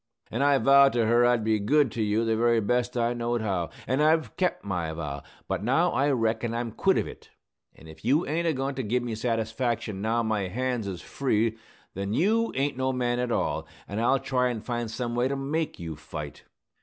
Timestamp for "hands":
10.47-10.87